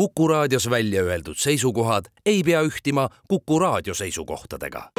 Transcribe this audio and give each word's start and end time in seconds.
Kuku 0.00 0.28
raadios 0.28 0.70
välja 0.70 1.02
öeldud 1.02 1.36
seisukohad 1.36 2.04
ei 2.26 2.42
pea 2.42 2.62
ühtima 2.62 3.08
Kuku 3.28 3.58
raadio 3.58 3.94
seisukohtadega. 3.94 4.90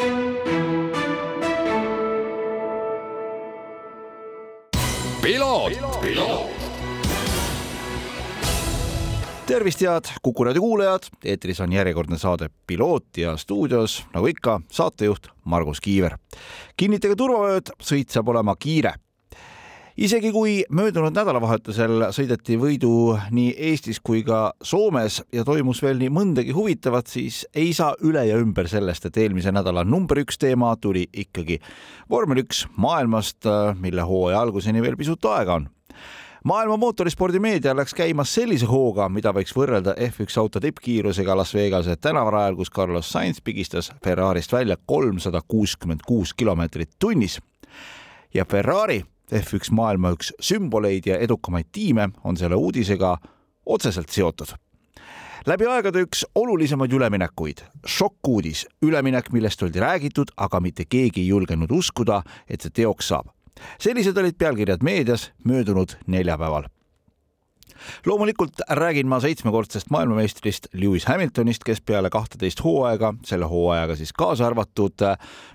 tervist, 9.48 9.82
head 9.82 10.06
Kuku 10.22 10.44
raadio 10.44 10.62
kuulajad, 10.62 11.04
eetris 11.26 11.60
on 11.60 11.74
järjekordne 11.74 12.18
saade 12.18 12.50
Piloot 12.68 13.18
ja 13.18 13.38
stuudios, 13.38 14.04
nagu 14.14 14.28
ikka, 14.28 14.62
saatejuht 14.72 15.28
Margus 15.46 15.82
Kiiver. 15.82 16.18
kinnitage 16.78 17.16
turvavööd, 17.16 17.74
sõit 17.82 18.10
saab 18.10 18.30
olema 18.30 18.56
kiire 18.56 18.94
isegi 20.02 20.32
kui 20.34 20.54
möödunud 20.74 21.14
nädalavahetusel 21.14 22.08
sõideti 22.16 22.56
võidu 22.58 22.92
nii 23.36 23.52
Eestis 23.70 24.00
kui 24.02 24.24
ka 24.26 24.56
Soomes 24.66 25.20
ja 25.34 25.44
toimus 25.46 25.82
veel 25.84 26.00
nii 26.02 26.10
mõndagi 26.14 26.56
huvitavat, 26.58 27.12
siis 27.12 27.44
ei 27.54 27.70
saa 27.78 27.94
üle 28.02 28.24
ja 28.26 28.40
ümber 28.42 28.70
sellest, 28.72 29.06
et 29.06 29.20
eelmise 29.22 29.54
nädala 29.54 29.84
number 29.86 30.24
üks 30.24 30.42
teema 30.42 30.72
tuli 30.82 31.04
ikkagi 31.14 31.60
vormel 32.10 32.42
üks 32.42 32.64
maailmast, 32.82 33.46
mille 33.78 34.08
hooaja 34.08 34.42
alguseni 34.42 34.82
veel 34.82 34.98
pisut 34.98 35.30
aega 35.30 35.60
on 35.62 35.70
maailma 36.50 36.80
mootorispordi 36.82 37.40
meedia 37.44 37.76
läks 37.78 37.94
käima 37.94 38.26
sellise 38.26 38.66
hooga, 38.66 39.06
mida 39.14 39.30
võiks 39.38 39.54
võrrelda 39.54 39.94
F1 40.10 40.42
auto 40.42 40.64
tippkiirusega 40.64 41.38
Las 41.38 41.54
Vegase 41.54 42.00
tänavarajal, 42.02 42.58
kus 42.58 42.74
Carlos 42.74 43.14
Sainz 43.14 43.44
pigistas 43.44 43.94
Ferrarist 44.02 44.58
välja 44.58 44.82
kolmsada 44.82 45.46
kuuskümmend 45.48 46.02
kuus 46.08 46.34
kilomeetrit 46.34 46.98
tunnis. 47.00 47.38
ja 48.34 48.46
Ferrari 48.46 49.04
F1 49.32 49.72
maailma 49.72 50.12
üks 50.16 50.34
sümboleid 50.44 51.08
ja 51.08 51.18
edukamaid 51.18 51.72
tiime 51.72 52.10
on 52.24 52.38
selle 52.38 52.56
uudisega 52.56 53.18
otseselt 53.66 54.10
seotud. 54.10 54.54
läbi 55.48 55.68
aegade 55.68 56.04
üks 56.06 56.26
olulisemaid 56.36 56.92
üleminekuid, 56.92 57.64
šokkuudis, 57.86 58.66
üleminek, 58.82 59.32
millest 59.32 59.64
oldi 59.64 59.80
räägitud, 59.80 60.36
aga 60.38 60.60
mitte 60.60 60.86
keegi 60.86 61.22
ei 61.22 61.28
julgenud 61.28 61.72
uskuda, 61.72 62.22
et 62.50 62.62
see 62.62 62.70
teoks 62.70 63.08
saab. 63.08 63.32
sellised 63.80 64.18
olid 64.18 64.38
pealkirjad 64.38 64.84
meedias 64.84 65.32
möödunud 65.46 65.98
neljapäeval 66.08 66.70
loomulikult 68.06 68.62
räägin 68.70 69.08
ma 69.08 69.20
seitsmekordsest 69.20 69.90
maailmameistrist 69.90 70.68
Lewis 70.74 71.06
Hamiltonist, 71.06 71.64
kes 71.64 71.82
peale 71.82 72.10
kahteteist 72.10 72.64
hooaega, 72.64 73.14
selle 73.26 73.46
hooajaga 73.46 73.96
siis 73.96 74.14
kaasa 74.14 74.48
arvatud 74.48 75.06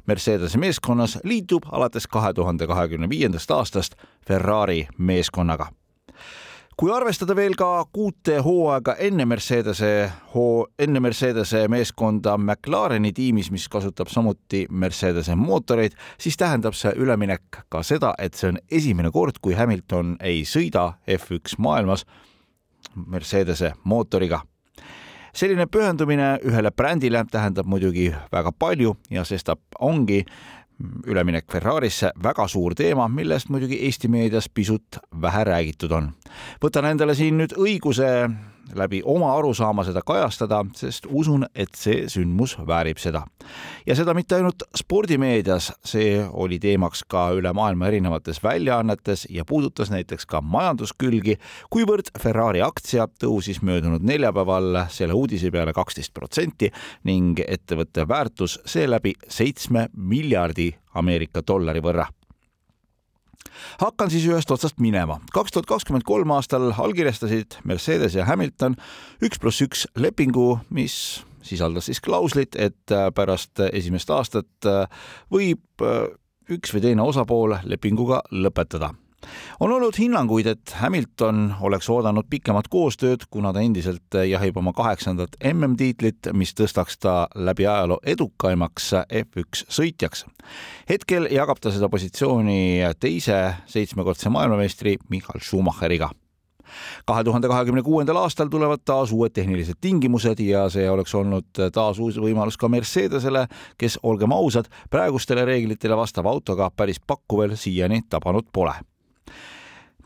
Mercedese 0.06 0.58
meeskonnas, 0.58 1.18
liitub 1.24 1.62
alates 1.72 2.06
kahe 2.06 2.32
tuhande 2.32 2.66
kahekümne 2.66 3.08
viiendast 3.08 3.50
aastast 3.50 3.94
Ferrari 4.26 4.86
meeskonnaga 4.98 5.70
kui 6.76 6.92
arvestada 6.92 7.32
veel 7.36 7.54
ka 7.56 7.86
kuute 7.92 8.36
hooaega 8.44 8.96
enne 9.00 9.24
Mercedese 9.28 10.10
hoo, 10.34 10.66
enne 10.78 11.00
Mercedese 11.00 11.62
meeskonda 11.72 12.36
McLareni 12.36 13.14
tiimis, 13.16 13.48
mis 13.50 13.64
kasutab 13.72 14.10
samuti 14.12 14.66
Mercedese 14.70 15.34
mootoreid, 15.40 15.96
siis 16.20 16.36
tähendab 16.36 16.76
see 16.76 16.92
üleminek 17.00 17.62
ka 17.72 17.80
seda, 17.82 18.12
et 18.18 18.36
see 18.36 18.52
on 18.52 18.60
esimene 18.70 19.10
kord, 19.12 19.40
kui 19.40 19.56
Hamilton 19.56 20.18
ei 20.20 20.44
sõida 20.44 20.90
F1 21.16 21.56
maailmas 21.64 22.04
Mercedese 23.06 23.72
mootoriga. 23.84 24.42
Selline 25.36 25.66
pühendumine 25.68 26.36
ühele 26.48 26.70
brändile 26.72 27.24
tähendab 27.32 27.66
muidugi 27.68 28.10
väga 28.32 28.52
palju 28.56 28.94
ja 29.12 29.24
sestap 29.24 29.60
ongi 29.80 30.22
üleminek 31.06 31.46
Ferrarisse 31.52 32.10
väga 32.22 32.48
suur 32.48 32.74
teema, 32.76 33.08
millest 33.08 33.48
muidugi 33.48 33.78
Eesti 33.86 34.08
meedias 34.12 34.48
pisut 34.48 34.98
vähe 35.22 35.44
räägitud 35.44 35.92
on. 35.92 36.12
võtan 36.62 36.90
endale 36.90 37.14
siin 37.14 37.38
nüüd 37.40 37.56
õiguse 37.56 38.10
läbi 38.74 39.02
oma 39.04 39.36
arusaama 39.36 39.84
seda 39.84 40.02
kajastada, 40.06 40.62
sest 40.74 41.06
usun, 41.10 41.46
et 41.54 41.74
see 41.76 42.06
sündmus 42.10 42.56
väärib 42.66 42.98
seda. 42.98 43.24
ja 43.86 43.94
seda 43.94 44.14
mitte 44.14 44.36
ainult 44.36 44.62
spordimeedias, 44.76 45.72
see 45.84 46.18
oli 46.32 46.58
teemaks 46.58 47.04
ka 47.08 47.28
üle 47.36 47.52
maailma 47.52 47.86
erinevates 47.86 48.42
väljaannetes 48.42 49.26
ja 49.30 49.44
puudutas 49.44 49.90
näiteks 49.90 50.26
ka 50.26 50.40
majanduskülgi, 50.40 51.38
kuivõrd 51.70 52.10
Ferrari 52.20 52.62
aktsia 52.62 53.08
tõusis 53.22 53.62
möödunud 53.62 54.02
neljapäeval 54.02 54.82
selle 54.90 55.14
uudise 55.14 55.50
peale 55.50 55.72
kaksteist 55.76 56.14
protsenti 56.14 56.72
ning 57.04 57.40
ettevõtte 57.46 58.08
väärtus 58.08 58.60
seeläbi 58.66 59.14
seitsme 59.28 59.88
miljardi 59.96 60.72
Ameerika 60.96 61.42
dollari 61.46 61.82
võrra 61.84 62.06
hakkan 63.80 64.10
siis 64.12 64.26
ühest 64.28 64.50
otsast 64.50 64.80
minema. 64.82 65.20
kaks 65.32 65.54
tuhat 65.54 65.70
kakskümmend 65.70 66.06
kolm 66.08 66.30
aastal 66.36 66.72
allkirjastasid 66.72 67.60
Mercedes 67.64 68.14
ja 68.14 68.26
Hamilton 68.28 68.76
üks 69.22 69.40
pluss 69.40 69.62
üks 69.64 69.86
lepingu, 69.96 70.58
mis 70.70 71.24
sisaldas 71.46 71.86
siis 71.90 72.00
klauslit, 72.00 72.56
et 72.58 72.92
äh, 72.92 73.08
pärast 73.14 73.62
esimest 73.72 74.10
aastat 74.10 74.66
äh, 74.66 74.86
võib 75.32 75.84
äh, 75.84 76.06
üks 76.50 76.74
või 76.74 76.84
teine 76.88 77.06
osapool 77.06 77.58
lepinguga 77.64 78.22
lõpetada 78.30 78.92
on 79.60 79.72
olnud 79.72 79.96
hinnanguid, 79.98 80.46
et 80.46 80.74
Hamilton 80.80 81.54
oleks 81.60 81.88
oodanud 81.90 82.28
pikemat 82.30 82.68
koostööd, 82.72 83.26
kuna 83.30 83.52
ta 83.52 83.62
endiselt 83.64 84.18
jahib 84.28 84.58
oma 84.60 84.72
kaheksandat 84.76 85.38
MM-tiitlit, 85.52 86.30
mis 86.36 86.54
tõstaks 86.56 87.00
ta 87.00 87.16
läbi 87.34 87.66
ajaloo 87.66 88.00
edukaimaks 88.04 88.92
F1 89.22 89.66
sõitjaks. 89.68 90.26
hetkel 90.88 91.28
jagab 91.32 91.60
ta 91.60 91.72
seda 91.72 91.88
positsiooni 91.88 92.84
teise 93.00 93.40
seitsmekordse 93.66 94.30
maailmameistri 94.30 94.96
Michael 95.08 95.40
Schumacheriga 95.40 96.10
kahe 97.06 97.24
tuhande 97.24 97.48
kahekümne 97.48 97.82
kuuendal 97.82 98.16
aastal 98.16 98.48
tulevad 98.50 98.82
taas 98.84 99.12
uued 99.12 99.30
tehnilised 99.32 99.78
tingimused 99.80 100.40
ja 100.42 100.64
see 100.72 100.88
oleks 100.90 101.14
olnud 101.14 101.62
taas 101.72 102.00
uus 102.02 102.18
võimalus 102.18 102.58
ka 102.58 102.68
Mercedesele, 102.68 103.46
kes, 103.78 104.00
olgem 104.02 104.34
ausad, 104.34 104.66
praegustele 104.90 105.44
reeglitele 105.46 105.96
vastava 105.96 106.34
autoga 106.34 106.70
päris 106.76 107.00
pakku 107.06 107.38
veel 107.38 107.56
siiani 107.56 108.02
tabanud 108.10 108.50
pole 108.52 108.74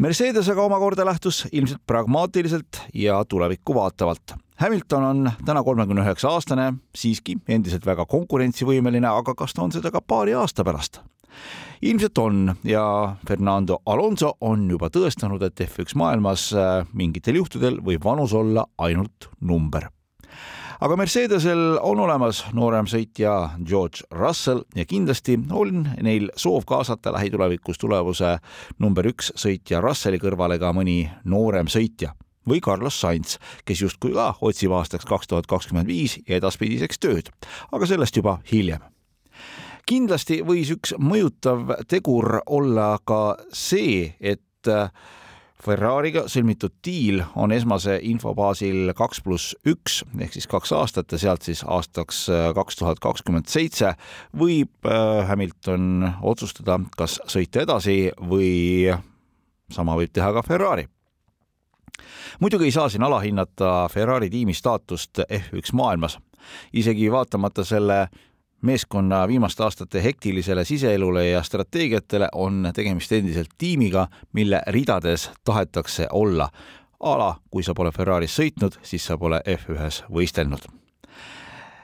Mercedes 0.00 0.48
aga 0.48 0.64
omakorda 0.64 1.04
lähtus 1.04 1.42
ilmselt 1.52 1.82
pragmaatiliselt 1.86 2.80
ja 2.94 3.18
tulevikku 3.24 3.74
vaatavalt. 3.74 4.32
Hamilton 4.56 5.04
on 5.04 5.30
täna 5.44 5.62
kolmekümne 5.64 6.04
üheksa 6.04 6.32
aastane, 6.32 6.72
siiski 6.96 7.36
endiselt 7.48 7.84
väga 7.86 8.06
konkurentsivõimeline, 8.08 9.08
aga 9.08 9.34
kas 9.36 9.52
ta 9.56 9.64
on 9.64 9.72
seda 9.72 9.92
ka 9.92 10.00
paari 10.00 10.34
aasta 10.34 10.64
pärast? 10.64 11.02
ilmselt 11.82 12.18
on 12.18 12.54
ja 12.64 12.82
Fernando 13.28 13.78
Alonso 13.86 14.34
on 14.40 14.66
juba 14.70 14.90
tõestanud, 14.92 15.42
et 15.46 15.60
F1 15.64 15.94
maailmas 15.96 16.50
mingitel 16.92 17.38
juhtudel 17.40 17.78
võib 17.84 18.04
vanus 18.04 18.34
olla 18.36 18.66
ainult 18.78 19.30
number 19.40 19.88
aga 20.80 20.96
Mercedesel 20.96 21.76
on 21.84 22.00
olemas 22.00 22.40
noorem 22.56 22.86
sõitja 22.88 23.34
George 23.68 24.06
Russell 24.16 24.62
ja 24.76 24.86
kindlasti 24.88 25.36
on 25.52 25.84
neil 26.00 26.30
soov 26.40 26.64
kaasata 26.68 27.12
lähitulevikus 27.12 27.78
tulevuse 27.80 28.38
number 28.80 29.10
üks 29.10 29.32
sõitja 29.36 29.82
Russelli 29.84 30.20
kõrvale 30.22 30.56
ka 30.60 30.72
mõni 30.76 31.02
noorem 31.28 31.68
sõitja 31.68 32.14
või 32.48 32.62
Carlos 32.64 32.96
Sainz, 32.96 33.36
kes 33.68 33.82
justkui 33.84 34.14
ka 34.16 34.32
otsib 34.40 34.72
aastaks 34.72 35.04
kaks 35.06 35.28
tuhat 35.28 35.46
kakskümmend 35.50 35.90
viis 35.90 36.16
ja 36.26 36.40
edaspidiseks 36.40 36.98
tööd, 36.98 37.28
aga 37.70 37.86
sellest 37.86 38.16
juba 38.16 38.38
hiljem. 38.50 38.80
Kindlasti 39.86 40.40
võis 40.46 40.70
üks 40.72 40.94
mõjutav 40.98 41.76
tegur 41.90 42.40
olla 42.46 42.94
ka 43.04 43.36
see, 43.52 44.14
et 44.20 44.70
Ferrari'ga 45.60 46.24
sõlmitud 46.30 46.72
diil 46.84 47.20
on 47.36 47.52
esmase 47.52 47.98
info 48.08 48.32
baasil 48.36 48.94
kaks 48.96 49.20
pluss 49.24 49.56
üks 49.68 49.98
ehk 50.16 50.32
siis 50.32 50.48
kaks 50.48 50.72
aastat 50.72 51.12
ja 51.12 51.20
sealt 51.20 51.44
siis 51.44 51.60
aastaks 51.68 52.22
äh, 52.32 52.46
kaks 52.56 52.80
tuhat 52.80 53.02
kakskümmend 53.04 53.50
seitse 53.52 53.92
võib 54.40 54.88
äh, 54.88 55.26
Hamilton 55.28 56.06
otsustada, 56.22 56.78
kas 56.96 57.18
sõita 57.28 57.66
edasi 57.66 57.98
või 58.30 58.88
sama 59.70 59.98
võib 60.00 60.12
teha 60.14 60.32
ka 60.32 60.42
Ferrari. 60.46 60.86
Muidugi 62.40 62.70
ei 62.70 62.72
saa 62.74 62.88
siin 62.88 63.04
alahinnata 63.04 63.88
Ferrari 63.92 64.30
tiimi 64.32 64.56
staatust 64.56 65.20
F1 65.26 65.76
maailmas, 65.76 66.16
isegi 66.72 67.10
vaatamata 67.12 67.64
selle 67.68 68.06
meeskonna 68.62 69.28
viimaste 69.28 69.62
aastate 69.62 70.04
hektilisele 70.04 70.64
siseelule 70.64 71.28
ja 71.28 71.42
strateegiatele 71.42 72.28
on 72.34 72.70
tegemist 72.74 73.12
endiselt 73.12 73.48
tiimiga, 73.58 74.06
mille 74.32 74.62
ridades 74.66 75.30
tahetakse 75.44 76.06
olla. 76.12 76.48
ala, 77.00 77.36
kui 77.50 77.62
sa 77.62 77.72
pole 77.74 77.92
Ferraris 77.96 78.34
sõitnud, 78.36 78.74
siis 78.82 79.06
sa 79.06 79.16
pole 79.18 79.40
F1-s 79.48 80.04
võistelnud. 80.12 80.66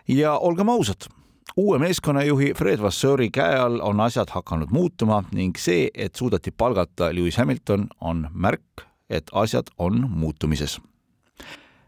ja 0.09 0.39
olgem 0.39 0.69
ausad, 0.69 1.09
uue 1.57 1.79
meeskonnajuhi 1.79 2.53
Fred 2.55 2.83
Vasseuri 2.83 3.31
käe 3.31 3.59
all 3.59 3.81
on 3.81 4.01
asjad 4.01 4.29
hakanud 4.31 4.69
muutuma 4.71 5.25
ning 5.33 5.57
see, 5.59 5.89
et 5.95 6.15
suudeti 6.15 6.51
palgata 6.51 7.15
Lewis 7.15 7.37
Hamilton, 7.37 7.89
on 8.01 8.29
märk, 8.33 8.85
et 9.11 9.31
asjad 9.33 9.67
on 9.79 10.11
muutumises 10.11 10.81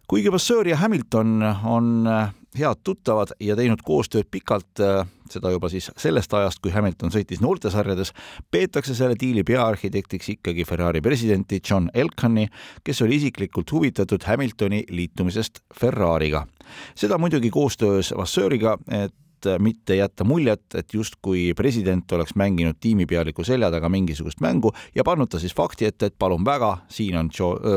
kuigi 0.09 0.33
Vasseur 0.33 0.69
ja 0.69 0.77
Hamilton 0.77 1.43
on 1.65 2.09
head 2.57 2.81
tuttavad 2.85 3.35
ja 3.41 3.57
teinud 3.57 3.83
koostööd 3.85 4.29
pikalt, 4.31 4.81
seda 5.29 5.51
juba 5.53 5.69
siis 5.69 5.91
sellest 6.01 6.33
ajast, 6.35 6.63
kui 6.65 6.73
Hamilton 6.73 7.13
sõitis 7.13 7.43
noortesarjades, 7.45 8.15
peetakse 8.51 8.97
selle 8.97 9.19
diili 9.21 9.45
peaarhitektiks 9.45 10.33
ikkagi 10.39 10.65
Ferrari 10.69 11.03
presidenti 11.05 11.61
John 11.61 11.91
Elkanni, 11.95 12.49
kes 12.85 13.03
oli 13.05 13.21
isiklikult 13.21 13.73
huvitatud 13.73 14.25
Hamiltoni 14.25 14.85
liitumisest 14.89 15.63
Ferrari'ga. 15.81 16.47
seda 16.95 17.19
muidugi 17.19 17.51
koostöös 17.51 18.15
Vasseuriga, 18.17 18.79
et 18.91 19.15
mitte 19.59 19.95
jätta 19.95 20.25
muljet, 20.25 20.75
et 20.75 20.95
justkui 20.95 21.53
president 21.57 22.13
oleks 22.13 22.35
mänginud 22.35 22.75
tiimipealiku 22.81 23.45
selja 23.45 23.71
taga 23.71 23.89
mingisugust 23.89 24.41
mängu 24.41 24.73
ja 24.95 25.05
pannud 25.05 25.29
ta 25.29 25.39
siis 25.39 25.55
fakti 25.55 25.87
ette, 25.87 26.07
et 26.07 26.19
palun 26.19 26.45
väga, 26.45 26.79
siin 26.89 27.17
on, 27.17 27.31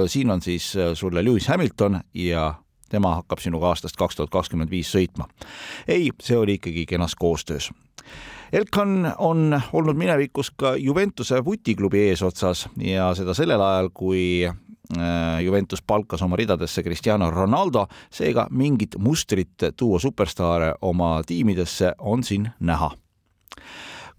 siin 0.07 0.31
on 0.31 0.41
siis 0.41 0.73
sulle 0.93 1.23
Lewis 1.25 1.47
Hamilton 1.47 1.99
ja 2.13 2.53
tema 2.91 3.15
hakkab 3.21 3.39
sinuga 3.39 3.71
aastast 3.71 3.97
kaks 3.99 4.19
tuhat 4.19 4.33
kakskümmend 4.33 4.71
viis 4.71 4.91
sõitma. 4.91 5.27
ei, 5.87 6.11
see 6.21 6.37
oli 6.37 6.59
ikkagi 6.59 6.85
kenas 6.85 7.15
koostöös. 7.15 7.71
Elkan 8.53 9.13
on 9.17 9.61
olnud 9.73 9.95
minevikus 9.95 10.51
ka 10.51 10.75
Juventuse 10.75 11.45
vutiklubi 11.45 12.09
eesotsas 12.09 12.67
ja 12.77 13.13
seda 13.15 13.33
sellel 13.33 13.61
ajal, 13.61 13.89
kui 13.93 14.43
äh, 14.43 15.43
Juventus 15.43 15.81
palkas 15.81 16.21
oma 16.21 16.35
ridadesse 16.35 16.83
Cristiano 16.83 17.31
Ronaldo, 17.31 17.87
seega 18.11 18.47
mingit 18.51 18.97
mustrit 18.99 19.71
tuua 19.77 19.99
superstaare 19.99 20.73
oma 20.81 21.21
tiimidesse 21.25 21.93
on 21.99 22.23
siin 22.23 22.49
näha 22.59 22.91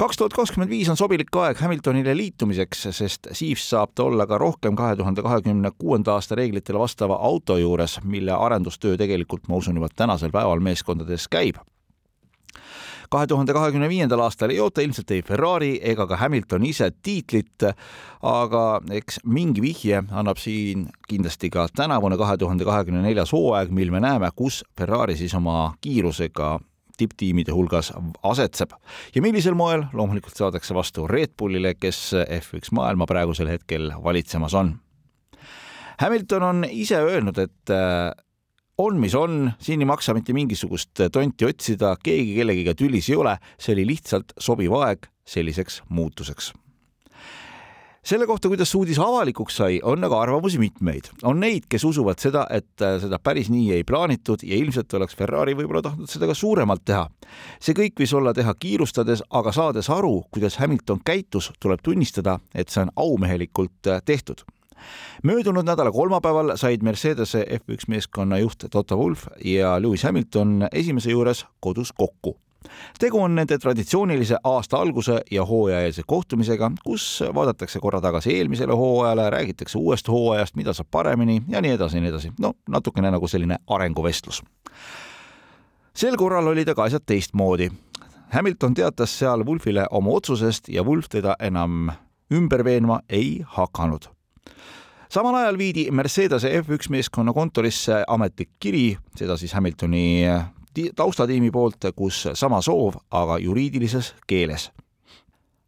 kaks 0.02 0.16
tuhat 0.18 0.32
kakskümmend 0.34 0.70
viis 0.70 0.88
on 0.90 0.96
sobilik 0.98 1.36
aeg 1.38 1.60
Hamiltonile 1.62 2.14
liitumiseks, 2.16 2.80
sest 2.90 3.28
siis 3.38 3.62
saab 3.70 3.92
ta 3.94 4.08
olla 4.08 4.24
ka 4.26 4.38
rohkem 4.40 4.74
kahe 4.74 4.96
tuhande 4.98 5.22
kahekümne 5.22 5.70
kuuenda 5.78 6.16
aasta 6.16 6.34
reeglitele 6.34 6.80
vastava 6.80 7.20
auto 7.22 7.54
juures, 7.60 8.00
mille 8.02 8.34
arendustöö 8.34 8.96
tegelikult, 8.98 9.46
ma 9.48 9.60
usun, 9.60 9.78
juba 9.78 9.86
tänasel 9.94 10.34
päeval 10.34 10.60
meeskondades 10.60 11.28
käib. 11.30 11.60
kahe 13.12 13.26
tuhande 13.26 13.52
kahekümne 13.52 13.88
viiendal 13.88 14.24
aastal 14.24 14.50
ei 14.50 14.60
oota 14.60 14.80
ilmselt 14.80 15.10
ei 15.10 15.22
Ferrari 15.22 15.78
ega 15.82 16.06
ka 16.06 16.16
Hamilton 16.16 16.64
ise 16.64 16.90
tiitlit, 17.02 17.68
aga 18.22 18.80
eks 18.90 19.20
mingi 19.24 19.62
vihje 19.62 20.02
annab 20.10 20.40
siin 20.40 20.88
kindlasti 21.08 21.50
ka 21.50 21.68
tänavune 21.76 22.18
kahe 22.18 22.36
tuhande 22.36 22.64
kahekümne 22.64 23.02
neljas 23.02 23.32
hooaeg, 23.32 23.70
mil 23.70 23.90
me 23.90 24.00
näeme, 24.00 24.30
kus 24.34 24.64
Ferrari 24.78 25.16
siis 25.16 25.34
oma 25.34 25.74
kiirusega 25.80 26.58
tipptiimide 27.02 27.54
hulgas 27.54 27.92
asetseb. 28.22 28.72
Ja 29.14 29.22
millisel 29.24 29.58
moel? 29.58 29.84
Loomulikult 29.92 30.38
saadakse 30.38 30.74
vastu 30.74 31.06
Red 31.10 31.36
Bullile, 31.38 31.74
kes 31.74 32.12
F1 32.38 32.72
maailma 32.78 33.06
praegusel 33.10 33.50
hetkel 33.52 33.90
valitsemas 34.04 34.56
on. 34.58 34.76
Hamilton 36.00 36.42
on 36.42 36.66
ise 36.70 36.98
öelnud, 37.02 37.38
et 37.38 37.70
äh, 37.70 38.10
on, 38.78 38.98
mis 38.98 39.14
on, 39.14 39.52
siin 39.62 39.82
ei 39.82 39.88
maksa 39.88 40.14
mitte 40.16 40.34
mingisugust 40.34 41.04
tonti 41.12 41.46
otsida, 41.46 41.94
keegi 42.02 42.34
kellegiga 42.40 42.74
tülis 42.78 43.10
ei 43.12 43.20
ole, 43.20 43.36
see 43.60 43.76
oli 43.76 43.86
lihtsalt 43.92 44.34
sobiv 44.40 44.74
aeg 44.80 45.06
selliseks 45.28 45.82
muutuseks 45.92 46.52
selle 48.04 48.26
kohta, 48.26 48.48
kuidas 48.50 48.70
see 48.72 48.80
uudis 48.80 48.98
avalikuks 48.98 49.56
sai, 49.60 49.78
on 49.86 50.04
aga 50.04 50.20
arvamusi 50.24 50.58
mitmeid. 50.58 51.10
on 51.22 51.40
neid, 51.40 51.68
kes 51.68 51.84
usuvad 51.84 52.18
seda, 52.18 52.46
et 52.50 52.82
äh, 52.82 52.96
seda 53.02 53.18
päris 53.22 53.50
nii 53.50 53.72
ei 53.76 53.84
plaanitud 53.84 54.42
ja 54.42 54.56
ilmselt 54.56 54.94
oleks 54.98 55.16
Ferrari 55.16 55.54
võib-olla 55.58 55.82
tahtnud 55.86 56.10
seda 56.10 56.26
ka 56.26 56.34
suuremalt 56.34 56.84
teha. 56.84 57.06
see 57.60 57.76
kõik 57.78 58.02
võis 58.02 58.14
olla 58.18 58.34
teha 58.34 58.54
kiirustades, 58.58 59.22
aga 59.30 59.52
saades 59.52 59.90
aru, 59.90 60.24
kuidas 60.30 60.58
Hamilton 60.58 61.00
käitus, 61.04 61.52
tuleb 61.60 61.82
tunnistada, 61.82 62.38
et 62.54 62.68
see 62.68 62.82
on 62.82 62.90
aumehelikult 62.96 63.86
äh, 63.86 64.02
tehtud 64.04 64.42
möödunud 65.22 65.62
nädala 65.62 65.92
kolmapäeval 65.94 66.56
said 66.58 66.82
Mercedese 66.82 67.44
F1 67.46 67.86
meeskonna 67.88 68.40
juht 68.42 68.66
Toto 68.70 68.98
Wolff 68.98 69.28
ja 69.44 69.76
Lewis 69.82 70.02
Hamilton 70.02 70.66
esimese 70.72 71.14
juures 71.14 71.46
kodus 71.60 71.92
kokku 71.92 72.34
tegu 72.98 73.20
on 73.22 73.34
nende 73.34 73.58
traditsioonilise 73.58 74.36
aasta 74.44 74.76
alguse 74.76 75.20
ja 75.30 75.44
hooajaeelse 75.44 76.02
kohtumisega, 76.06 76.70
kus 76.84 77.24
vaadatakse 77.34 77.80
korra 77.80 78.00
tagasi 78.00 78.36
eelmisele 78.36 78.72
hooajale, 78.72 79.30
räägitakse 79.30 79.78
uuest 79.78 80.08
hooajast, 80.08 80.56
mida 80.56 80.72
saab 80.72 80.90
paremini 80.90 81.42
ja 81.48 81.60
nii 81.60 81.70
edasi 81.70 81.96
ja 81.96 82.00
nii 82.00 82.10
edasi. 82.10 82.32
no 82.40 82.52
natukene 82.68 83.10
nagu 83.10 83.28
selline 83.28 83.56
arenguvestlus. 83.66 84.42
sel 85.94 86.16
korral 86.16 86.46
olid 86.46 86.68
aga 86.68 86.84
asjad 86.84 87.02
teistmoodi. 87.06 87.70
Hamilton 88.32 88.74
teatas 88.74 89.18
seal 89.18 89.44
Wolfile 89.46 89.86
oma 89.90 90.10
otsusest 90.10 90.68
ja 90.68 90.82
Wolf 90.82 91.08
teda 91.08 91.36
enam 91.40 91.90
ümber 92.32 92.64
veenma 92.64 93.00
ei 93.08 93.42
hakanud 93.44 94.08
samal 95.12 95.34
ajal 95.34 95.58
viidi 95.58 95.90
Mercedese 95.90 96.48
F1 96.60 96.88
meeskonna 96.88 97.32
kontorisse 97.36 98.00
ametlik 98.08 98.48
kiri, 98.60 98.96
seda 99.16 99.36
siis 99.36 99.52
Hamiltoni 99.52 100.24
taustatiimi 100.96 101.50
poolt, 101.50 101.92
kus 101.96 102.28
sama 102.34 102.62
soov, 102.62 103.00
aga 103.10 103.38
juriidilises 103.38 104.14
keeles. 104.26 104.70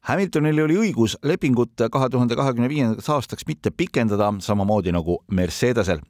Hamiltonil 0.04 0.58
oli 0.60 0.74
õigus 0.76 1.14
lepingut 1.24 1.80
kahe 1.92 2.10
tuhande 2.12 2.36
kahekümne 2.36 2.68
viiendaks 2.68 3.06
aastaks 3.08 3.46
mitte 3.48 3.70
pikendada, 3.72 4.34
samamoodi 4.44 4.92
nagu 4.92 5.22
Mercedesel. 5.32 6.02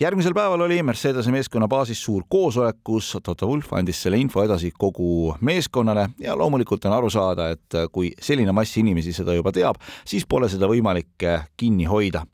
järgmisel 0.00 0.32
päeval 0.34 0.60
oli 0.60 0.82
Mercedese 0.82 1.30
meeskonna 1.30 1.68
baasis 1.68 2.00
suur 2.04 2.24
koosolek, 2.28 2.76
kus 2.84 3.18
Toto 3.22 3.46
Wolff 3.46 3.72
andis 3.72 4.02
selle 4.02 4.18
info 4.18 4.42
edasi 4.42 4.72
kogu 4.78 5.36
meeskonnale 5.40 6.08
ja 6.18 6.36
loomulikult 6.36 6.84
on 6.84 6.92
aru 6.92 7.10
saada, 7.10 7.50
et 7.50 7.80
kui 7.92 8.14
selline 8.20 8.52
mass 8.52 8.76
inimesi 8.76 9.12
seda 9.12 9.34
juba 9.34 9.52
teab, 9.52 9.76
siis 10.04 10.24
pole 10.26 10.48
seda 10.48 10.66
võimalik 10.66 11.28
kinni 11.56 11.84
hoida 11.84 12.24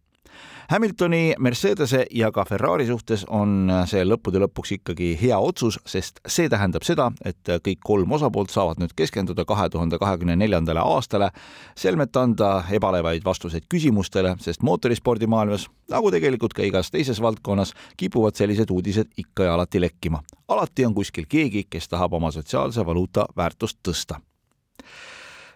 Hamiltoni, 0.70 1.34
Mercedese 1.38 2.04
ja 2.14 2.28
ka 2.30 2.44
Ferrari 2.46 2.84
suhtes 2.86 3.24
on 3.34 3.66
see 3.90 4.04
lõppude 4.06 4.38
lõpuks 4.38 4.70
ikkagi 4.76 5.08
hea 5.18 5.34
otsus, 5.42 5.80
sest 5.82 6.20
see 6.30 6.46
tähendab 6.52 6.86
seda, 6.86 7.08
et 7.26 7.50
kõik 7.66 7.80
kolm 7.82 8.14
osapoolt 8.14 8.54
saavad 8.54 8.78
nüüd 8.78 8.94
keskenduda 8.94 9.42
kahe 9.50 9.66
tuhande 9.74 9.98
kahekümne 9.98 10.38
neljandale 10.38 10.84
aastale, 10.84 11.32
selmet 11.74 12.14
anda 12.22 12.52
ebalevaid 12.70 13.26
vastuseid 13.26 13.66
küsimustele, 13.66 14.36
sest 14.46 14.62
mootorispordimaailmas, 14.62 15.66
nagu 15.90 16.14
tegelikult 16.14 16.54
ka 16.54 16.62
igas 16.62 16.94
teises 16.94 17.18
valdkonnas, 17.18 17.74
kipuvad 17.98 18.38
sellised 18.38 18.70
uudised 18.70 19.10
ikka 19.18 19.50
ja 19.50 19.58
alati 19.58 19.82
lekkima. 19.82 20.22
alati 20.48 20.86
on 20.86 20.94
kuskil 20.94 21.26
keegi, 21.26 21.66
kes 21.66 21.90
tahab 21.90 22.14
oma 22.14 22.30
sotsiaalse 22.30 22.86
valuuta 22.86 23.26
väärtust 23.34 23.82
tõsta 23.82 24.22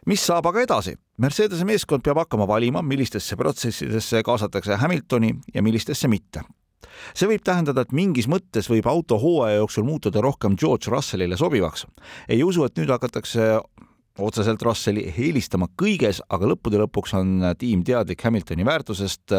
mis 0.06 0.26
saab 0.26 0.46
aga 0.50 0.64
edasi? 0.64 0.94
Mercedese 1.22 1.64
meeskond 1.68 2.04
peab 2.04 2.18
hakkama 2.24 2.46
valima, 2.48 2.82
millistesse 2.82 3.36
protsessidesse 3.36 4.22
kaasatakse 4.26 4.76
Hamiltoni 4.80 5.32
ja 5.54 5.62
millistesse 5.62 6.08
mitte. 6.08 6.42
see 7.14 7.26
võib 7.26 7.42
tähendada, 7.42 7.82
et 7.82 7.92
mingis 7.92 8.28
mõttes 8.30 8.68
võib 8.70 8.86
auto 8.86 9.18
hooaja 9.18 9.56
jooksul 9.56 9.84
muutuda 9.84 10.20
rohkem 10.20 10.56
George 10.56 10.90
Russellile 10.90 11.36
sobivaks. 11.36 11.86
ei 12.28 12.42
usu, 12.44 12.64
et 12.64 12.78
nüüd 12.78 12.90
hakatakse 12.90 13.60
otseselt 14.18 14.62
Russelli 14.62 15.08
eelistama 15.10 15.66
kõiges, 15.82 16.20
aga 16.28 16.46
lõppude 16.46 16.78
lõpuks 16.84 17.14
on 17.18 17.40
tiim 17.58 17.82
teadlik 17.84 18.22
Hamiltoni 18.22 18.64
väärtusest 18.64 19.34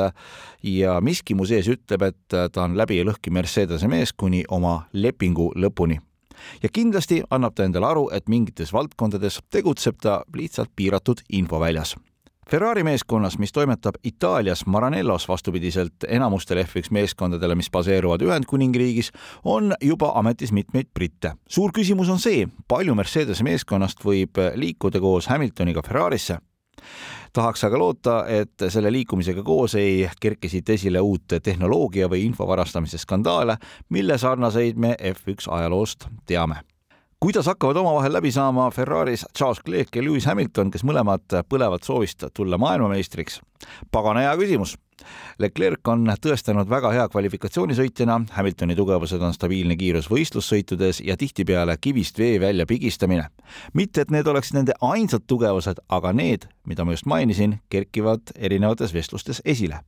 ja 0.63 0.97
miski 1.01 1.35
mu 1.35 1.45
sees 1.45 1.69
ütleb, 1.71 2.01
et 2.01 2.51
ta 2.51 2.63
on 2.63 2.75
läbi 2.77 2.99
ja 2.99 3.07
lõhki 3.07 3.31
Mercedese 3.31 3.87
mees 3.87 4.13
kuni 4.13 4.43
oma 4.49 4.81
lepingu 4.93 5.53
lõpuni 5.55 5.99
ja 6.63 6.69
kindlasti 6.73 7.21
annab 7.29 7.55
ta 7.55 7.63
endale 7.63 7.87
aru, 7.87 8.09
et 8.13 8.29
mingites 8.29 8.73
valdkondades 8.73 9.39
tegutseb 9.51 10.01
ta 10.01 10.23
lihtsalt 10.33 10.71
piiratud 10.75 11.23
infoväljas. 11.29 11.95
Ferrari 12.49 12.83
meeskonnas, 12.85 13.39
mis 13.41 13.51
toimetab 13.51 13.95
Itaalias 14.03 14.65
Maranellos 14.65 15.27
vastupidiselt 15.27 16.05
enamustele 16.07 16.61
F1 16.61 16.91
meeskondadele, 16.91 17.55
mis 17.55 17.71
baseeruvad 17.71 18.21
Ühendkuningriigis, 18.21 19.09
on 19.43 19.73
juba 19.81 20.11
ametis 20.15 20.51
mitmeid 20.51 20.91
britte. 20.93 21.33
suur 21.49 21.71
küsimus 21.73 22.09
on 22.09 22.19
see, 22.19 22.47
palju 22.67 22.95
Mercedese 22.95 23.43
meeskonnast 23.43 24.05
võib 24.05 24.37
liikuda 24.55 25.01
koos 25.01 25.27
Hamiltoniga 25.27 25.81
Ferrarisse 25.81 26.37
tahaks 27.35 27.63
aga 27.67 27.79
loota, 27.79 28.19
et 28.31 28.67
selle 28.71 28.91
liikumisega 28.93 29.43
koos 29.43 29.75
ei 29.79 30.05
kerki 30.21 30.49
siit 30.49 30.69
esile 30.69 31.01
uut 31.03 31.35
tehnoloogia 31.43 32.07
või 32.11 32.23
info 32.29 32.47
varastamise 32.47 32.99
skandaale, 33.01 33.57
mille 33.89 34.17
sarnaseid 34.17 34.79
me 34.79 34.95
F1 35.13 35.51
ajaloost 35.51 36.07
teame 36.25 36.63
kuidas 37.25 37.47
hakkavad 37.47 37.77
omavahel 37.79 38.13
läbi 38.13 38.29
saama 38.31 38.67
Ferraris 38.71 39.23
Charles 39.37 39.57
Leclerc 39.65 39.95
ja 39.95 40.03
Lewis 40.03 40.27
Hamilton, 40.29 40.69
kes 40.71 40.83
mõlemad 40.85 41.23
põlevad 41.49 41.81
soovist 41.81 42.27
tulla 42.37 42.59
maailmameistriks? 42.61 43.39
pagana 43.91 44.27
hea 44.27 44.35
küsimus 44.37 44.75
Leclerc 45.39 45.87
on 45.91 46.07
tõestanud 46.21 46.69
väga 46.71 46.91
hea 46.95 47.05
kvalifikatsioonisõitjana, 47.11 48.19
Hamiltoni 48.37 48.75
tugevused 48.77 49.21
on 49.21 49.33
stabiilne 49.35 49.75
kiirus 49.79 50.07
võistlussõitudes 50.11 51.01
ja 51.03 51.17
tihtipeale 51.19 51.75
kivist 51.81 52.19
vee 52.19 52.39
välja 52.39 52.65
pigistamine. 52.65 53.27
mitte, 53.73 54.01
et 54.01 54.11
need 54.11 54.27
oleksid 54.27 54.55
nende 54.55 54.73
ainsad 54.81 55.25
tugevused, 55.27 55.81
aga 55.89 56.13
need, 56.13 56.47
mida 56.65 56.85
ma 56.85 56.95
just 56.95 57.05
mainisin, 57.05 57.59
kerkivad 57.69 58.31
erinevates 58.35 58.93
vestlustes 58.93 59.41
esile. 59.45 59.79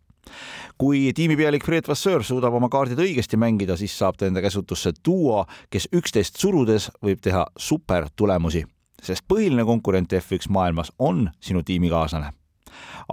kui 0.77 1.13
tiimipealik 1.15 1.63
Fred 1.65 1.87
Vasseur 1.87 2.23
suudab 2.23 2.53
oma 2.53 2.69
kaardid 2.69 2.99
õigesti 2.99 3.37
mängida, 3.37 3.77
siis 3.77 3.97
saab 3.97 4.17
ta 4.17 4.25
enda 4.25 4.41
käsutusse 4.41 4.91
duo, 5.05 5.45
kes 5.69 5.87
üksteist 5.95 6.35
surudes 6.35 6.91
võib 7.01 7.21
teha 7.23 7.45
supertulemusi, 7.57 8.65
sest 9.01 9.23
põhiline 9.27 9.65
konkurent 9.65 10.13
F1 10.13 10.49
maailmas 10.49 10.91
on 10.99 11.29
sinu 11.39 11.63
tiimikaaslane 11.63 12.33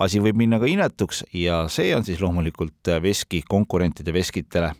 asi 0.00 0.20
võib 0.20 0.36
minna 0.36 0.58
ka 0.58 0.70
inetuks 0.70 1.24
ja 1.32 1.64
see 1.68 1.94
on 1.96 2.04
siis 2.04 2.20
loomulikult 2.20 2.94
veski 3.02 3.42
konkurentide 3.48 4.12
veskitele. 4.12 4.72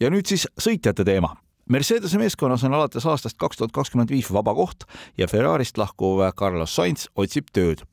ja 0.00 0.10
nüüd 0.10 0.26
siis 0.26 0.48
sõitjate 0.58 1.04
teema 1.04 1.36
Mercedese 1.70 2.18
meeskonnas 2.18 2.64
on 2.66 2.74
alates 2.74 3.04
aastast 3.06 3.38
kaks 3.38 3.56
tuhat 3.56 3.72
kakskümmend 3.72 4.10
viis 4.10 4.26
vaba 4.34 4.54
koht 4.54 4.82
ja 5.18 5.28
Ferrarist 5.30 5.78
lahkuv 5.78 6.24
Carlos 6.36 6.74
Sainz 6.74 7.06
otsib 7.14 7.52
tööd. 7.54 7.84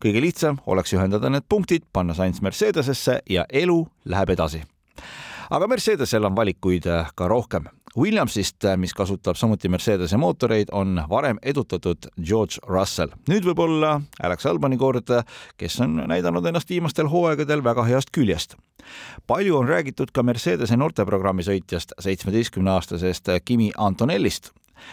kõige 0.00 0.20
lihtsam 0.20 0.58
oleks 0.66 0.92
ühendada 0.92 1.30
need 1.30 1.44
punktid, 1.48 1.84
panna 1.92 2.14
Sainz 2.14 2.40
Mercedesesse 2.40 3.20
ja 3.30 3.44
elu 3.52 3.86
läheb 4.04 4.30
edasi. 4.30 4.62
Aga 5.50 5.66
Mercedesel 5.66 6.24
on 6.24 6.36
valikuid 6.36 6.86
ka 7.14 7.28
rohkem 7.28 7.68
Williamsist, 7.98 8.56
mis 8.76 8.94
kasutab 8.94 9.34
samuti 9.36 9.68
Mercedese 9.68 10.16
mootoreid, 10.16 10.68
on 10.72 11.02
varem 11.08 11.38
edutatud 11.42 12.06
George 12.22 12.62
Russell. 12.68 13.10
nüüd 13.28 13.44
võib 13.44 13.58
olla 13.58 14.00
Alex 14.22 14.46
Albani 14.46 14.78
kord, 14.78 15.10
kes 15.58 15.80
on 15.80 16.04
näidanud 16.06 16.46
ennast 16.46 16.70
viimastel 16.70 17.10
hooaegadel 17.10 17.64
väga 17.64 17.84
heast 17.84 18.14
küljest. 18.14 18.54
palju 19.26 19.56
on 19.56 19.68
räägitud 19.68 20.12
ka 20.12 20.22
Mercedese 20.22 20.76
noorteprogrammi 20.76 21.42
sõitjast, 21.42 21.92
seitsmeteistkümneaastasest 21.98 23.28
Kimi 23.44 23.72
Antonellist 23.76 24.52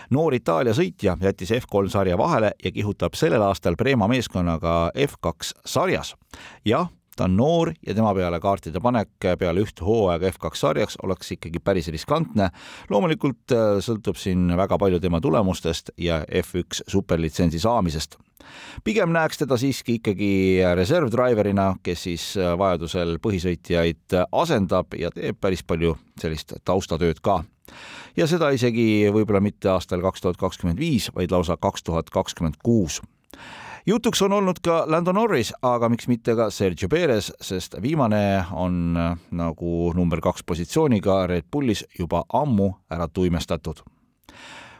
noor 0.09 0.33
Itaalia 0.33 0.73
sõitja 0.73 1.17
jättis 1.21 1.51
F3 1.51 1.89
sarja 1.89 2.17
vahele 2.17 2.51
ja 2.63 2.71
kihutab 2.71 3.13
sellel 3.13 3.41
aastal 3.41 3.75
Prema 3.75 4.07
meeskonnaga 4.07 4.91
F2 4.95 5.53
sarjas. 5.65 6.15
jah, 6.65 6.89
ta 7.17 7.25
on 7.25 7.36
noor 7.38 7.71
ja 7.88 7.95
tema 7.97 8.13
peale 8.15 8.39
kaartide 8.39 8.81
panek 8.83 9.27
peale 9.39 9.63
ühte 9.65 9.86
hooaega 9.86 10.29
F2 10.29 10.59
sarjaks 10.59 11.00
oleks 11.03 11.31
ikkagi 11.38 11.59
päris 11.59 11.89
riskantne. 11.93 12.50
loomulikult 12.89 13.55
äh, 13.55 13.79
sõltub 13.83 14.19
siin 14.19 14.53
väga 14.57 14.77
palju 14.77 15.01
tema 15.03 15.21
tulemustest 15.21 15.91
ja 15.97 16.21
F1 16.43 16.83
superlitsentsi 16.88 17.59
saamisest. 17.59 18.17
pigem 18.83 19.12
näeks 19.12 19.38
teda 19.38 19.57
siiski 19.57 19.97
ikkagi 19.97 20.62
reservdriverina, 20.75 21.75
kes 21.83 22.03
siis 22.03 22.29
äh, 22.38 22.53
vajadusel 22.57 23.17
põhisõitjaid 23.24 24.17
asendab 24.31 24.93
ja 24.97 25.12
teeb 25.12 25.41
päris 25.41 25.63
palju 25.63 25.97
sellist 26.21 26.53
taustatööd 26.65 27.21
ka 27.21 27.43
ja 28.17 28.27
seda 28.27 28.50
isegi 28.55 29.09
võib-olla 29.13 29.41
mitte 29.41 29.69
aastal 29.69 30.01
kaks 30.01 30.21
tuhat 30.21 30.38
kakskümmend 30.38 30.79
viis, 30.79 31.09
vaid 31.15 31.31
lausa 31.31 31.57
kaks 31.57 31.83
tuhat 31.83 32.09
kakskümmend 32.13 32.62
kuus 32.63 33.01
jutuks 33.88 34.22
on 34.22 34.34
olnud 34.34 34.60
ka 34.63 34.84
Lando 34.88 35.13
Norris, 35.15 35.53
aga 35.62 35.89
miks 35.89 36.08
mitte 36.08 36.36
ka 36.36 36.50
Sergio 36.51 36.89
Perez, 36.89 37.32
sest 37.41 37.77
viimane 37.82 38.44
on 38.51 38.98
nagu 39.32 39.75
number 39.96 40.22
kaks 40.22 40.44
positsiooniga 40.44 41.25
Red 41.27 41.48
Bullis 41.51 41.86
juba 42.00 42.24
ammu 42.34 42.74
ära 42.91 43.08
tuimestatud. 43.08 43.84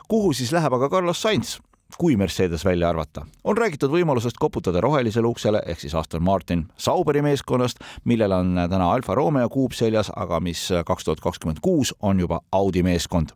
kuhu 0.08 0.34
siis 0.34 0.52
läheb 0.52 0.74
aga 0.74 0.90
Carlos 0.90 1.22
Sainz? 1.22 1.58
Kui 1.98 2.18
Mercedes 2.18 2.66
välja 2.66 2.90
arvata. 2.90 3.26
on 3.44 3.58
räägitud 3.58 3.92
võimalusest 3.92 4.38
koputada 4.40 4.82
rohelisele 4.82 5.28
uksele 5.28 5.62
ehk 5.66 5.80
siis 5.80 5.96
Aston 5.96 6.24
Martin 6.24 6.68
Sauberi 6.78 7.22
meeskonnast, 7.22 7.80
millel 8.04 8.32
on 8.32 8.56
täna 8.70 8.92
Alfa 8.94 9.16
Romeo 9.16 9.50
kuup 9.50 9.72
seljas, 9.74 10.12
aga 10.16 10.40
mis 10.40 10.70
kaks 10.86 11.04
tuhat 11.04 11.20
kakskümmend 11.20 11.58
kuus 11.62 11.96
on 12.02 12.20
juba 12.20 12.42
Audi 12.52 12.84
meeskond. 12.84 13.30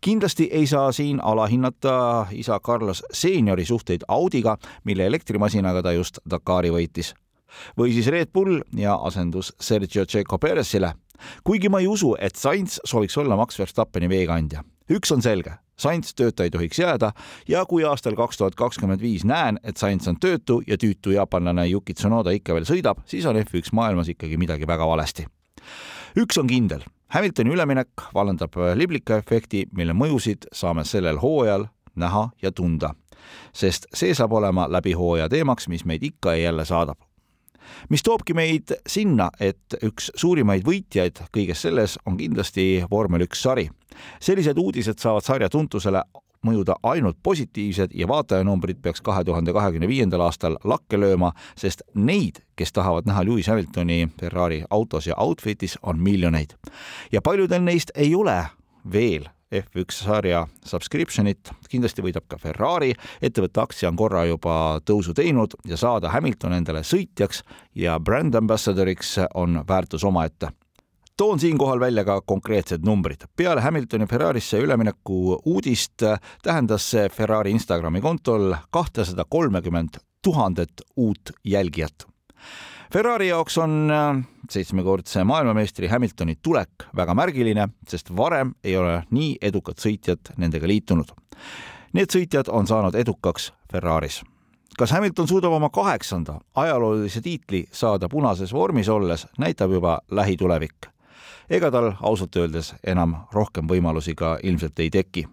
kindlasti 0.00 0.48
ei 0.52 0.66
saa 0.66 0.92
siin 0.92 1.20
alahinnata 1.22 2.26
isa 2.30 2.60
Carlos 2.60 3.04
seeniori 3.12 3.64
suhteid 3.64 4.00
Audiga, 4.08 4.56
mille 4.84 5.06
elektrimasinaga 5.06 5.82
ta 5.82 5.92
just 5.92 6.18
Dakari 6.30 6.70
võitis. 6.70 7.14
või 7.78 7.92
siis 7.92 8.06
Red 8.06 8.28
Bull 8.32 8.60
ja 8.76 8.94
asendus 8.94 9.52
Sergio 9.60 10.06
Checo 10.06 10.38
Perezile. 10.38 10.94
kuigi 11.44 11.68
ma 11.68 11.80
ei 11.80 11.86
usu, 11.86 12.16
et 12.18 12.36
Sainz 12.36 12.80
sooviks 12.84 13.18
olla 13.18 13.36
Max 13.36 13.58
Verstappeni 13.58 14.08
veekandja. 14.08 14.64
Üks 14.90 15.12
on 15.14 15.22
selge 15.22 15.56
Sainz 15.80 16.12
tööta 16.12 16.44
ei 16.44 16.50
tohiks 16.52 16.78
jääda 16.78 17.12
ja 17.48 17.64
kui 17.68 17.84
aastal 17.88 18.16
kaks 18.18 18.36
tuhat 18.36 18.56
kakskümmend 18.58 19.00
viis 19.00 19.24
näen, 19.24 19.56
et 19.64 19.80
Sainz 19.80 20.08
on 20.10 20.18
töötu 20.20 20.60
ja 20.66 20.76
tüütu 20.76 21.14
jaapanlane 21.14 21.66
Yuki 21.70 21.94
Tsunoda 21.96 22.34
ikka 22.36 22.54
veel 22.56 22.68
sõidab, 22.68 23.00
siis 23.08 23.24
on 23.26 23.38
F1 23.40 23.72
maailmas 23.72 24.12
ikkagi 24.12 24.36
midagi 24.36 24.68
väga 24.68 24.86
valesti. 24.86 25.26
üks 26.20 26.38
on 26.38 26.46
kindel, 26.46 26.84
Hamiltoni 27.08 27.50
üleminek 27.50 28.04
vallandab 28.14 28.56
liblika 28.74 29.16
efekti, 29.18 29.66
mille 29.72 29.96
mõjusid 29.96 30.50
saame 30.52 30.84
sellel 30.84 31.18
hooajal 31.18 31.66
näha 31.96 32.28
ja 32.42 32.52
tunda, 32.52 32.94
sest 33.52 33.86
see 33.94 34.14
saab 34.14 34.32
olema 34.32 34.68
läbi 34.68 34.92
hooaja 34.92 35.28
teemaks, 35.28 35.68
mis 35.68 35.84
meid 35.84 36.02
ikka 36.02 36.36
ja 36.36 36.50
jälle 36.50 36.64
saadab 36.64 37.00
mis 37.88 38.02
toobki 38.02 38.34
meid 38.34 38.74
sinna, 38.86 39.30
et 39.40 39.76
üks 39.82 40.10
suurimaid 40.14 40.64
võitjaid 40.66 41.22
kõiges 41.34 41.66
selles 41.66 41.98
on 42.06 42.16
kindlasti 42.16 42.84
vormel 42.90 43.26
üks 43.26 43.42
sari. 43.42 43.70
sellised 44.20 44.58
uudised 44.58 44.98
saavad 44.98 45.24
sarja 45.24 45.48
tuntusele 45.48 46.02
mõjuda 46.46 46.76
ainult 46.82 47.18
positiivsed 47.22 47.92
ja 47.94 48.08
vaatajanumbrid 48.08 48.80
peaks 48.82 49.00
kahe 49.04 49.24
tuhande 49.24 49.52
kahekümne 49.52 49.88
viiendal 49.88 50.24
aastal 50.24 50.56
lakke 50.64 51.00
lööma, 51.00 51.32
sest 51.56 51.82
neid, 51.94 52.40
kes 52.56 52.72
tahavad 52.72 53.08
näha 53.08 53.24
Lewis 53.24 53.48
Hamiltoni 53.48 54.08
Ferrari 54.20 54.62
autos 54.70 55.06
ja 55.06 55.18
outfit'is, 55.20 55.78
on 55.82 56.00
miljoneid. 56.00 56.56
ja 57.12 57.22
paljudel 57.22 57.62
neist 57.62 57.90
ei 57.94 58.14
ole 58.14 58.46
veel 58.92 59.28
F1 59.50 59.90
sarja 59.90 60.44
subscription'it, 60.66 61.50
kindlasti 61.70 62.04
võidab 62.04 62.28
ka 62.30 62.38
Ferrari, 62.38 62.92
ettevõtte 63.22 63.60
aktsia 63.62 63.90
on 63.90 63.98
korra 63.98 64.24
juba 64.28 64.54
tõusu 64.86 65.14
teinud 65.16 65.56
ja 65.66 65.78
saada 65.80 66.12
Hamilton 66.14 66.54
endale 66.60 66.84
sõitjaks 66.86 67.42
ja 67.74 67.98
brand 67.98 68.38
ambassador'iks 68.38 69.16
on 69.34 69.62
väärtus 69.66 70.06
omaette 70.06 70.52
toon 71.20 71.40
siinkohal 71.40 71.80
välja 71.80 72.04
ka 72.04 72.20
konkreetsed 72.20 72.80
numbrid. 72.84 73.26
peale 73.36 73.60
Hamiltoni 73.60 74.06
Ferrarisse 74.06 74.58
ülemineku 74.58 75.40
uudist 75.44 76.02
tähendas 76.42 76.86
see 76.90 77.08
Ferrari 77.08 77.50
Instagrami 77.50 78.00
kontol 78.00 78.54
kahtesada 78.70 79.24
kolmekümmend 79.28 80.00
tuhandet 80.22 80.80
uut 80.96 81.30
jälgijat. 81.44 82.06
Ferrari 82.92 83.28
jaoks 83.28 83.58
on 83.58 83.90
äh, 83.90 84.24
seitsmekordse 84.50 85.24
maailmameistri 85.24 85.88
Hamiltoni 85.88 86.36
tulek 86.42 86.86
väga 86.96 87.14
märgiline, 87.14 87.68
sest 87.88 88.10
varem 88.16 88.54
ei 88.64 88.76
ole 88.76 89.02
nii 89.10 89.36
edukat 89.42 89.78
sõitjat 89.78 90.32
nendega 90.36 90.68
liitunud. 90.68 91.12
Need 91.92 92.12
sõitjad 92.14 92.50
on 92.54 92.68
saanud 92.70 92.94
edukaks 92.94 93.52
Ferraris. 93.72 94.22
kas 94.78 94.90
Hamilton 94.90 95.28
suudab 95.28 95.52
oma 95.52 95.68
kaheksanda 95.68 96.38
ajaloolise 96.54 97.20
tiitli 97.20 97.64
saada 97.72 98.08
punases 98.08 98.52
vormis 98.52 98.88
olles, 98.88 99.26
näitab 99.38 99.70
juba 99.70 100.00
lähitulevik. 100.10 100.86
ega 101.50 101.70
tal 101.70 101.92
ausalt 102.02 102.36
öeldes 102.36 102.74
enam 102.86 103.16
rohkem 103.32 103.66
võimalusi 103.66 104.14
ka 104.14 104.38
ilmselt 104.42 104.78
ei 104.78 104.90
teki. 104.90 105.28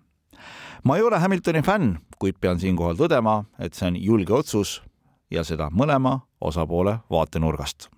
ma 0.84 0.98
ei 0.98 1.02
ole 1.04 1.20
Hamiltoni 1.20 1.62
fänn, 1.62 1.98
kuid 2.20 2.36
pean 2.42 2.60
siinkohal 2.60 2.96
tõdema, 2.96 3.46
et 3.60 3.74
see 3.74 3.88
on 3.88 3.96
julge 3.96 4.34
otsus 4.34 4.82
ja 5.32 5.44
seda 5.44 5.70
mõlema 5.70 6.20
osapoole 6.42 7.00
vaatenurgast. 7.10 7.97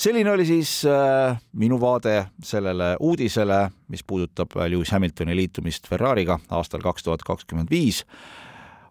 Selline 0.00 0.30
oli 0.32 0.46
siis 0.46 0.82
äh, 0.84 1.42
minu 1.52 1.80
vaade 1.80 2.26
sellele 2.42 2.96
uudisele, 3.00 3.70
mis 3.88 4.04
puudutab 4.04 4.50
Lewis 4.68 4.90
Hamiltoni 4.90 5.36
liitumist 5.36 5.88
Ferrari'ga 5.88 6.38
aastal 6.48 6.80
kaks 6.80 7.02
tuhat 7.02 7.22
kakskümmend 7.22 7.68
viis. 7.70 8.04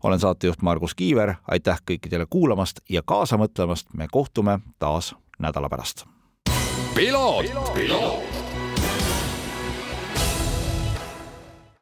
olen 0.03 0.19
saatejuht 0.19 0.61
Margus 0.61 0.95
Kiiver, 0.95 1.33
aitäh 1.47 1.81
kõikidele 1.91 2.25
kuulamast 2.29 2.79
ja 2.89 3.01
kaasa 3.05 3.37
mõtlemast, 3.37 3.87
me 3.93 4.07
kohtume 4.11 4.59
taas 4.79 5.15
nädala 5.39 5.69
pärast. 5.69 6.05
piloot, 6.95 7.73
piloot 7.73 8.68